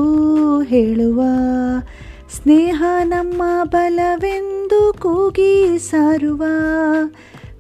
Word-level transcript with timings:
ಹೇಳುವ. 0.63 1.23
ಸ್ನೇಹ 2.31 2.85
ನಮ್ಮ 3.03 3.43
ಬಲವೆಂದು 3.65 4.95
ಕೂಗಿ 5.01 5.79
ಸಾರುವ. 5.79 6.45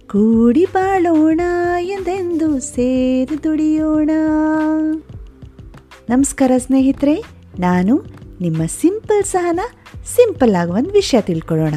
ಕೂಡಿ 0.07 0.64
ಬಾಳೋಣ 0.64 1.41
ಎಂದೆಂದು 1.80 2.61
ಸೇರಿ 2.61 3.45
ದುಡಿಯೋಣ? 3.45 4.11
ನಮಸ್ಕಾರ 6.09 6.51
ಸ್ನೇಹಿತರೆ, 6.57 7.25
ನಾನು 7.59 8.04
ನಿಮ್ಮ 8.40 8.62
ಸಿಂಪಲ್ 8.67 9.25
ಸಹನ, 9.25 9.61
ಸಿಂಪಲ್ 10.17 10.54
ಆಗಿ 10.54 10.71
ಒಂದು 10.71 10.90
ವಿಷಯ 10.90 11.21
ತಿಳ್ಕೊಳ್ಳೋಣ. 11.21 11.75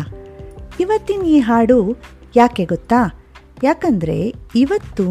ಇವತ್ತಿನ 0.80 1.22
ಈ 1.22 1.40
ಹಾಡು 1.40 2.14
ಯಾಕೆ 2.36 2.64
ಗೊತ್ತಾ? 2.66 3.00
ಯಾಕಂದರೆ 3.64 4.18
ಇವತ್ತು 4.56 5.06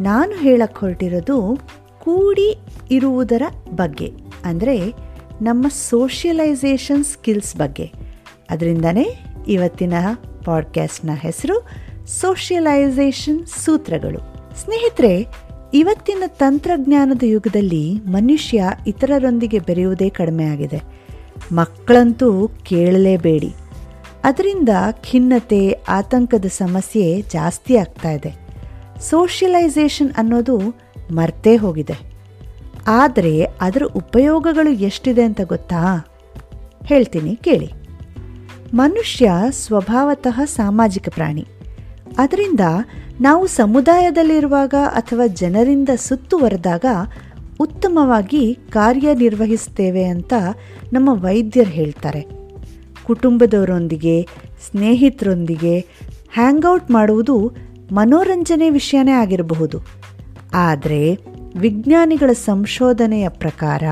ನಾನು 0.00 0.32
ಹೇಳಕ್ಕೆ 0.36 0.80
ಹೊರಟಿರೋದು 0.80 1.36
ಕೂಡಿ 2.00 2.48
ಇರುವುದರ 2.90 3.42
ಬಗ್ಗೆ, 3.70 4.08
ಅಂದರೆ 4.44 4.76
ನಮ್ಮ 5.42 5.68
ಸೋಷಿಯಲೈಸೇಷನ್ 5.68 7.04
ಸ್ಕಿಲ್ಸ್ 7.04 7.56
ಬಗ್ಗೆ. 7.56 7.86
ಅದರಿಂದನೇ 8.50 9.06
ಇವತ್ತಿನ 9.48 9.94
ಪಾಡ್ಕ್ಯಾಸ್ಟ್ನ 10.44 11.10
ಹೆಸರು 11.20 11.56
ಸೋಷಿಯಲೈಸೇಷನ್ 12.20 13.40
ಸೂತ್ರಗಳು. 13.46 14.20
ಸ್ನೇಹಿತರೆ, 14.60 15.14
ಇವತ್ತಿನ 15.74 16.22
ತಂತ್ರಜ್ಞಾನದ 16.26 17.22
ಯುಗದಲ್ಲಿ 17.26 17.84
ಮನುಷ್ಯ 18.06 18.64
ಇತರರೊಂದಿಗೆ 18.86 19.58
ಬೆರೆಯುವುದೇ 19.58 20.08
ಕಡಿಮೆ 20.10 20.44
ಆಗಿದೆ. 20.44 20.80
ಮಕ್ಕಳಂತೂ 21.52 22.30
ಕೇಳಲೇಬೇಡಿ. 22.48 23.50
ಅದರಿಂದ 24.24 24.68
ಖಿನ್ನತೆ, 25.10 25.78
ಆತಂಕದ 25.88 26.44
ಸಮಸ್ಯೆ 26.44 27.22
ಜಾಸ್ತಿ 27.22 27.76
ಆಗ್ತಾ 27.76 28.10
ಇದೆ. 28.10 28.34
ಸೋಷಿಯಲೈಸೇಷನ್ 29.00 30.10
ಅನ್ನೋದು 30.16 30.58
ಮರ್ತೇ 31.10 31.56
ಹೋಗಿದೆ. 31.56 32.12
ಆದರೆ 32.86 33.44
ಅದರ 33.60 33.82
ಉಪಯೋಗಗಳು 33.96 34.72
ಎಷ್ಟಿದೆ 34.72 35.22
ಅಂತ 35.22 35.40
ಗೊತ್ತಾ? 35.44 36.06
ಹೇಳ್ತೀನಿ, 36.84 37.36
ಕೇಳಿ. 37.36 37.70
ಮನುಷ್ಯ 38.74 39.30
ಸ್ವಭಾವತಃ 39.50 40.44
ಸಾಮಾಜಿಕ 40.44 41.08
ಪ್ರಾಣಿ. 41.08 41.46
ಅದರಿಂದ 42.18 42.60
ನಾವು 43.20 43.46
ಸಮುದಾಯದಲ್ಲಿರುವಾಗ 43.46 44.74
ಅಥವಾ 44.86 45.26
ಜನರಿಂದ 45.26 45.88
ಸುತ್ತುವರೆದಾಗ 45.96 46.84
ಉತ್ತಮವಾಗಿ 47.60 48.58
ಕಾರ್ಯನಿರ್ವಹಿಸ್ತೇವೆ 48.70 50.04
ಅಂತ 50.04 50.32
ನಮ್ಮ 50.92 51.10
ವೈದ್ಯರು 51.12 51.70
ಹೇಳ್ತಾರೆ. 51.70 52.41
ಕುಟುಂಬದವರೊಂದಿಗೆ, 53.06 54.28
ಸ್ನೇಹಿತರೊಂದಿಗೆ 54.70 55.80
ಹ್ಯಾಂಗ್ಔಟ್ 56.34 56.90
ಮಾಡುವುದು 56.90 57.52
ಮನೋರಂಜನೆ 57.92 58.70
ವಿಷಯನೇ 58.70 59.10
ಆಗಿರಬಹುದು. 59.10 59.78
ಆದರೆ 60.54 61.18
ವಿಜ್ಞಾನಿಗಳ 61.56 62.32
ಸಂಶೋಧನೆಯ 62.32 63.28
ಪ್ರಕಾರ 63.28 63.82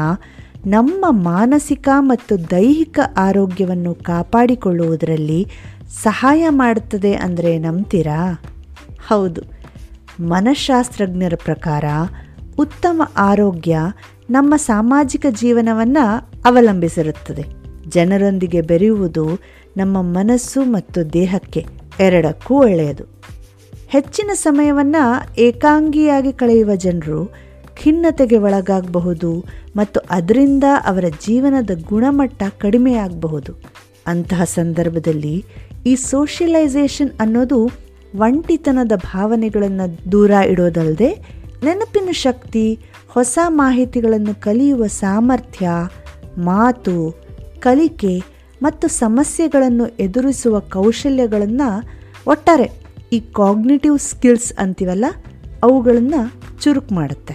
ನಮ್ಮ 0.66 1.06
ಮಾನಸಿಕ 1.10 1.88
ಮತ್ತು 1.98 2.50
ದೈಹಿಕ 2.50 2.98
ಆರೋಗ್ಯವನ್ನು 3.16 3.94
ಕಾಪಾಡಿಕೊಳ್ಳುವುದರಲ್ಲಿ 3.94 5.46
ಸಹಾಯ 6.02 6.48
ಮಾಡುತ್ತದೆ 6.48 7.14
ಅಂದರೆ 7.14 7.58
ನಂಬ್ತೀರಾ? 7.58 8.42
ಹೌದು. 9.08 9.40
ಮನಃಶಾಸ್ತ್ರಜ್ಞರ 10.20 11.32
ಪ್ರಕಾರ 11.44 11.84
ಉತ್ತಮ 12.58 13.02
ಆರೋಗ್ಯ 13.16 13.78
ನಮ್ಮ 14.30 14.56
ಸಾಮಾಜಿಕ 14.56 15.26
ಜೀವನವನ್ನು 15.30 16.30
ಅವಲಂಬಿಸಿರುತ್ತದೆ. 16.44 17.59
ಜನರೊಂದಿಗೆ 17.90 18.60
ಬೆರೆಯುವುದು 18.60 19.24
ನಮ್ಮ 19.76 20.02
ಮನಸ್ಸು 20.02 20.64
ಮತ್ತು 20.64 21.12
ದೇಹಕ್ಕೆ 21.12 21.66
ಎರಡಕ್ಕೂ 22.00 22.54
ಒಳ್ಳೆಯದು. 22.58 23.04
ಹೆಚ್ಚಿನ 23.88 24.30
ಸಮಯವನ್ನು 24.34 25.34
ಏಕಾಂಗಿಯಾಗಿ 25.38 26.32
ಕಳೆಯುವ 26.32 26.74
ಜನರು 26.74 27.32
ಖಿನ್ನತೆಗೆ 27.82 28.38
ಒಳಗಾಗಬಹುದು 28.38 29.44
ಮತ್ತು 29.76 30.00
ಅದರಿಂದ 30.10 30.64
ಅವರ 30.86 31.04
ಜೀವನದ 31.26 31.70
ಗುಣಮಟ್ಟ 31.88 32.42
ಕಡಿಮೆಯಾಗಬಹುದು. 32.58 33.52
ಅಂತಹ 34.06 34.44
ಸಂದರ್ಭದಲ್ಲಿ 34.44 35.44
ಈ 35.86 35.94
ಸೋಷಿಯಲೈಸೇಷನ್ 35.94 37.10
ಅನ್ನೋದು 37.20 37.70
ಒಂಟಿತನದ 38.16 38.92
ಭಾವನೆಗಳನ್ನು 38.96 40.12
ದೂರ 40.12 40.30
ಇಡೋದಲ್ಲದೆ 40.30 41.40
ನೆನಪಿನ 41.64 42.08
ಶಕ್ತಿ, 42.12 42.78
ಹೊಸ 43.08 43.38
ಮಾಹಿತಿಗಳನ್ನು 43.46 44.40
ಕಲಿಯುವ 44.40 44.86
ಸಾಮರ್ಥ್ಯ, 44.86 45.68
ಮಾತು 46.38 47.19
ಕಲಿಕೆ 47.64 48.14
ಮತ್ತು 48.62 48.86
ಸಮಸ್ಯೆಗಳನ್ನು 49.02 49.86
ಎದುರಿಸುವ 50.04 50.54
ಕೌಶಲ್ಯಗಳನ್ನು 50.74 51.68
ಒಟ್ಟಾರೆ 52.26 52.68
ಈ 53.16 53.18
ಕಾಗ್ನಿಟಿವ್ 53.38 53.96
ಸ್ಕಿಲ್ಸ್ 54.08 54.50
ಅಂತೀವಲ್ಲ, 54.62 55.06
ಅವುಗಳನ್ನು 55.66 56.20
ಚುರುಕು 56.62 56.92
ಮಾಡುತ್ತೆ. 56.94 57.34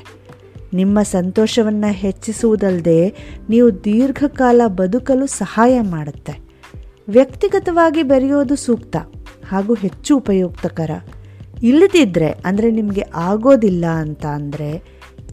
ನಿಮ್ಮ 0.74 1.00
ಸಂತೋಷವನ್ನು 1.18 1.90
ಹೆಚ್ಚಿಸುವುದಲ್ಲದೆ 2.04 3.00
ನೀವು 3.50 3.68
ದೀರ್ಘಕಾಲ 3.86 4.62
ಬದುಕಲು 4.80 5.26
ಸಹಾಯ 5.42 5.76
ಮಾಡುತ್ತೆ. 5.94 6.34
ವ್ಯಕ್ತಿಗತವಾಗಿ 7.08 8.04
ಬೆರೆಯೋದು 8.12 8.56
ಸೂಕ್ತ 8.66 8.96
ಹಾಗೂ 9.52 9.74
ಹೆಚ್ಚು 9.84 10.12
ಉಪಯುಕ್ತಕರ. 10.18 10.92
ಇಲ್ಲದಿದ್ದರೆ 11.64 12.30
ಅಂದರೆ 12.48 12.70
ನಿಮಗೆ 12.72 13.04
ಆಗೋದಿಲ್ಲ 13.28 13.86
ಅಂತ 14.04 14.26
ಅಂದರೆ 14.38 14.70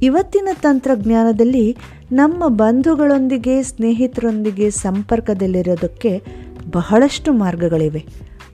ಇವತ್ತಿನ 0.03 0.49
ತಂತ್ರಜ್ಞಾನದಲ್ಲಿ 0.63 1.77
ನಮ್ಮ 2.13 2.49
ಬಂಧುಗಳೊಂದಿಗೆ, 2.49 3.63
ಸ್ನೇಹಿತರೊಂದಿಗೆ 3.63 4.71
ಸಂಪರ್ಕದಲ್ಲಿರೋದಕ್ಕೆ 4.71 6.23
ಬಹಳಷ್ಟು 6.73 7.33
ಮಾರ್ಗಗಳಿವೆ. 7.33 8.05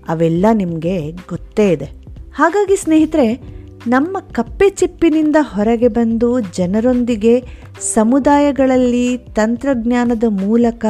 ಅವೆಲ್ಲ 0.08 0.46
ನಿಮಗೆ 0.52 1.12
ಗೊತ್ತೇ 1.12 1.70
ಇದೆ. 1.70 1.84
ಹಾಗಾಗಿ 2.34 2.76
ಸ್ನೇಹಿತರೆ, 2.76 3.34
ನಮ್ಮ 3.86 4.18
ಕಪ್ಪೆ 4.18 4.70
ಚಿಪ್ಪಿನಿಂದ 4.70 5.36
ಹೊರಗೆ 5.40 5.88
ಬಂದು 5.88 6.40
ಜನರೊಂದಿಗೆ 6.40 7.44
ಸಮುದಾಯಗಳಲ್ಲಿ 7.94 9.18
ತಂತ್ರಜ್ಞಾನದ 9.18 10.24
ಮೂಲಕ 10.28 10.84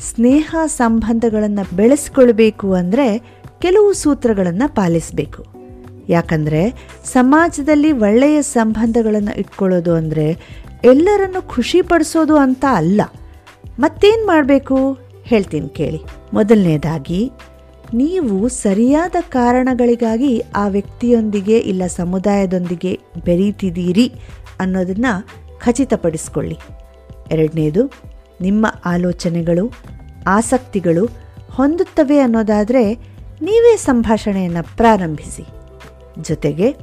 ಸ್ನೇಹ 0.00 0.56
ಸಂಬಂಧಗಳನ್ನು 0.66 1.76
ಬೆಳೆಸ್ಕೊಳ್ಬೇಕು 1.76 2.72
ಅಂದರೆ 2.72 3.18
ಕೆಲವು 3.60 3.92
ಸೂತ್ರಗಳನ್ನು 3.92 4.74
ಪಾಲಿಸಬೇಕು. 4.74 5.49
ಯಾಕಂದರೆ 6.10 6.62
ಸಮಾಜದಲ್ಲಿ 7.04 7.92
ಒಳ್ಳೆಯ 7.92 8.42
ಸಂಬಂಧಗಳನ್ನು 8.42 9.38
ಇಟ್ಕೊಳ್ಳೋದು 9.38 9.94
ಅಂದರೆ 9.94 10.26
ಎಲ್ಲರನ್ನು 10.84 11.48
ಖುಷಿಪಡಿಸೋದು 11.48 12.36
ಅಂತ 12.36 12.64
ಅಲ್ಲ. 12.72 13.00
ಮತ್ತೇನು 13.78 14.26
ಮಾಡಬೇಕು? 14.26 14.98
ಹೇಳ್ತೀನಿ 15.24 15.68
ಕೇಳಿ. 15.68 16.00
ಮೊದಲನೇದಾಗಿ, 16.32 17.32
ನೀವು 17.94 18.48
ಸರಿಯಾದ 18.48 19.16
ಕಾರಣಗಳಿಗಾಗಿ 19.28 20.42
ಆ 20.56 20.68
ವ್ಯಕ್ತಿಯೊಂದಿಗೆ 20.68 21.58
ಇಲ್ಲ 21.58 21.86
ಸಮುದಾಯದೊಂದಿಗೆ 21.86 23.00
ಬೆರೀತಿದ್ದೀರಿ 23.24 24.12
ಅನ್ನೋದನ್ನು 24.60 25.12
ಖಚಿತಪಡಿಸ್ಕೊಳ್ಳಿ. 25.60 26.58
ಎರಡನೇದು, 27.30 27.92
ನಿಮ್ಮ 28.40 28.66
ಆಲೋಚನೆಗಳು, 28.84 29.72
ಆಸಕ್ತಿಗಳು 30.26 31.04
ಹೊಂದುತ್ತವೆ 31.50 32.18
ಅನ್ನೋದಾದರೆ 32.18 32.94
ನೀವೇ 33.42 33.76
ಸಂಭಾಷಣೆಯನ್ನು 33.76 34.76
ಪ್ರಾರಂಭಿಸಿ. 34.76 35.59
ಜೊತೆಗೆ 36.18 36.76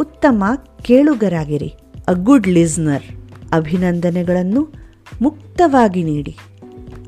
ಉತ್ತಮ 0.00 0.44
ಕೇಳುಗರಾಗಿರಿ. 0.82 1.74
ಅ 2.08 2.12
ಗುಡ್ 2.12 2.48
ಲಿಸ್ನರ್ 2.48 3.02
ಅಭಿನಂದನೆಗಳನ್ನು 3.52 4.68
ಮುಕ್ತವಾಗಿ 5.22 6.02
ನೀಡಿ. 6.02 6.36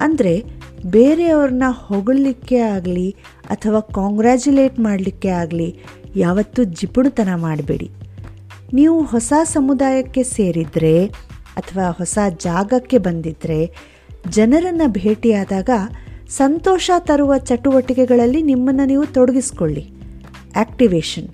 ಅಂದರೆ 0.01 0.45
ಬೇರೆಯವ್ರನ್ನ 0.87 1.63
ಹೊಗಳಲಿಕ್ಕೆ 1.69 2.57
ಆಗಲಿ 2.57 3.17
ಅಥವಾ 3.45 3.81
ಕಾಂಗ್ರ್ಯಾಚುಲೇಟ್ 3.81 4.81
ಮಾಡಲಿಕ್ಕೆ 4.81 5.29
ಆಗಲಿ 5.29 5.77
ಯಾವತ್ತೂ 6.17 6.65
ಜಿಪುಣತನ 6.65 7.29
ಮಾಡಬೇಡಿ. 7.35 7.91
ನೀವು 8.73 9.03
ಹೊಸ 9.03 9.33
ಸಮುದಾಯಕ್ಕೆ 9.45 10.23
ಸೇರಿದರೆ 10.23 11.07
ಅಥವಾ 11.57 11.91
ಹೊಸ 11.91 12.19
ಜಾಗಕ್ಕೆ 12.39 12.99
ಬಂದಿದ್ದರೆ 12.99 13.73
ಜನರನ್ನು 14.31 14.93
ಭೇಟಿಯಾದಾಗ 14.93 15.71
ಸಂತೋಷ 16.29 16.91
ತರುವ 16.99 17.39
ಚಟುವಟಿಕೆಗಳಲ್ಲಿ 17.39 18.43
ನಿಮ್ಮನ್ನು 18.43 18.85
ನೀವು 18.85 19.07
ತೊಡಗಿಸ್ಕೊಳ್ಳಿ. 19.07 19.91
ಆಕ್ಟಿವೇಶನ್ 20.57 21.29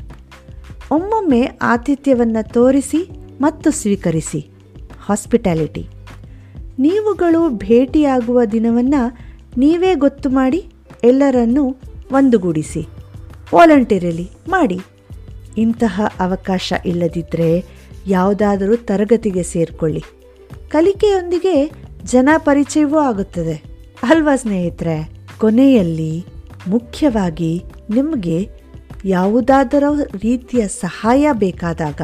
ಒಮ್ಮೊಮ್ಮೆ 0.91 1.49
ಆತಿಥ್ಯವನ್ನು 1.62 2.53
ತೋರಿಸಿ 2.53 3.09
ಮತ್ತು 3.41 3.71
ಸ್ವೀಕರಿಸಿ. 3.71 4.47
ಹಾಸ್ಪಿಟಾಲಿಟಿ 5.05 5.87
ನೀವುಗಳು 6.79 7.50
ಭೇಟಿಯಾಗುವ 7.50 8.44
ದಿನವನ್ನು 8.44 9.19
ನೀವೇ 9.59 9.94
ಗೊತ್ತು 9.94 10.29
ಮಾಡಿ, 10.29 10.67
ಎಲ್ಲರನ್ನೂ 11.05 11.77
ಒಂದುಗೂಡಿಸಿ. 12.12 12.88
ವಾಲಂಟಿಯರಲ್ಲಿ 13.55 14.31
ಮಾಡಿ. 14.49 14.81
ಇಂತಹ 15.59 16.03
ಅವಕಾಶ 16.21 16.73
ಇಲ್ಲದಿದ್ದರೆ 16.87 17.65
ಯಾವುದಾದರೂ 18.06 18.77
ತರಗತಿಗೆ 18.77 19.43
ಸೇರಿಕೊಳ್ಳಿ. 19.43 20.03
ಕಲಿಕೆಯೊಂದಿಗೆ 20.69 21.73
ಜನ 22.05 22.29
ಪರಿಚಯವೂ 22.37 22.99
ಆಗುತ್ತದೆ. 22.99 23.62
ಅಲ್ವಾ 24.03 24.37
ಸ್ನೇಹಿತರೆ? 24.37 25.11
ಕೊನೆಯಲ್ಲಿ 25.38 26.25
ಮುಖ್ಯವಾಗಿ 26.69 27.62
ನಿಮಗೆ 27.91 28.49
ಯಾವುದಾದರೂ 29.06 29.91
ರೀತಿಯ 30.23 30.62
ಸಹಾಯ 30.69 31.26
ಬೇಕಾದಾಗ 31.32 32.00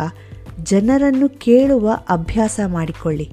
ಜನರನ್ನು 0.63 1.29
ಕೇಳುವ 1.29 1.95
ಅಭ್ಯಾಸ 2.09 2.61
ಮಾಡಿಕೊಳ್ಳಿ. 2.67 3.29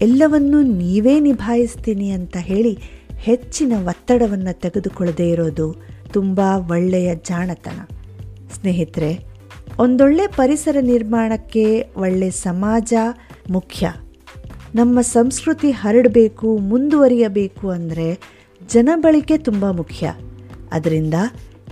ಎಲ್ಲವನ್ನೂ 0.00 0.62
ನೀವೇ 0.62 1.14
ನಿಭಾಯಿಸ್ತೀನಿ 1.20 2.08
ಅಂತ 2.10 2.36
ಹೇಳಿ 2.40 2.72
ಹೆಚ್ಚಿನ 3.18 3.72
ಒತ್ತಡವನ್ನು 3.86 4.60
ತೆಗೆದುಕೊಳ್ಳದೇ 4.60 5.28
ಇರೋದು 5.30 5.66
ತುಂಬ 6.12 6.40
ಒಳ್ಳೆಯ 6.70 7.14
ಜಾಣತನ. 7.14 7.78
ಸ್ನೇಹಿತರೆ, 8.54 9.12
ಒಂದೊಳ್ಳೆ 9.78 10.26
ಪರಿಸರ 10.26 10.76
ನಿರ್ಮಾಣಕ್ಕೆ 10.80 11.64
ಒಳ್ಳೆ 11.96 12.30
ಸಮಾಜ 12.30 12.92
ಮುಖ್ಯ. 13.50 13.86
ನಮ್ಮ 14.74 15.00
ಸಂಸ್ಕೃತಿ 15.00 15.70
ಹರಡಬೇಕು, 15.70 16.48
ಮುಂದುವರಿಯಬೇಕು 16.58 17.66
ಅಂದರೆ 17.68 18.08
ಜನಬಳಿಕೆ 18.68 19.38
ತುಂಬ 19.38 19.70
ಮುಖ್ಯ. 19.70 20.06
ಅದರಿಂದ 20.72 21.14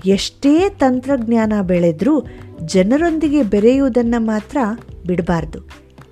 ಎಷ್ಟೇ 0.06 0.68
ತಂತ್ರಜ್ಞಾನ 0.68 1.52
ಬೆಳೆದರೂ 1.62 2.26
ಜನರೊಂದಿಗೆ 2.64 3.42
ಬೆರೆಯುವುದನ್ನು 3.42 4.20
ಮಾತ್ರ 4.20 4.58
ಬಿಡಬಾರ್ದು. 5.06 5.58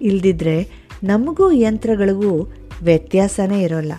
ಇಲ್ದಿದ್ರೆ 0.03 0.69
ನಮಗೂ 1.05 1.53
ಯಂತ್ರಗಳಿಗೂ 1.53 2.53
ವ್ಯತ್ಯಾಸನೇ 2.83 3.63
ಇರೋಲ್ಲ. 3.63 3.93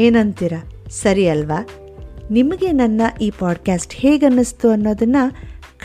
ಏನಂತೀರ? 0.00 0.52
ಸರಿ 0.90 1.28
ಅಲ್ವಾ? 1.28 1.68
ನಿಮಗೆ 2.30 2.72
ನನ್ನ 2.72 3.00
ಈ 3.20 3.32
ಪಾಡ್ಕ್ಯಾಸ್ಟ್ 3.38 3.94
ಹೇಗನ್ನಿಸ್ತು 3.94 4.70
ಅನ್ನೋದನ್ನು 4.70 5.32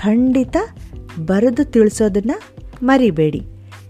ಖಂಡಿತ 0.01 0.57
ಬರೆದು 1.19 1.65
ತಿಳಿಸೋದನ್ನು 1.65 2.41
ಮರಿಬೇಡಿ. 2.83 3.41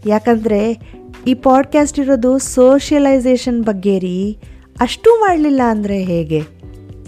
ಯಾಕಂದರೆ 0.06 0.92
ಈ 1.28 1.34
ಪಾಡ್ಕ್ಯಾಸ್ಟ್ 1.34 2.00
ಇರೋದು 2.00 2.38
ಸೋಷಿಯಲೈಸೇಷನ್ 2.40 3.64
ಬಗ್ಗೆ 3.64 4.00
ರೀ 4.00 4.38
ಅಷ್ಟೂ 4.80 5.20
ಮಾಡಲಿಲ್ಲ 5.20 5.62
ಅಂದರೆ 5.68 6.04
ಹೇಗೆ? 6.04 6.42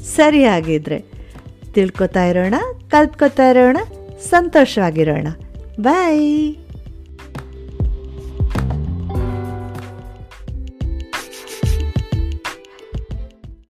ಸರಿ 0.04 0.44
ಆಗಿದ್ರೆ 0.44 1.11
ತಿಳ್ಕೊತಾ 1.74 2.26
ಇರೋಣ 2.26 2.54
ಕಲ್ತ್ಕೊತಾ 2.90 3.50
ಇರೋಣ 3.50 3.78
ಸಂತೋಷವಾಗಿರೋಣ. 4.20 5.28
ಬಾಯ್ 5.82 6.56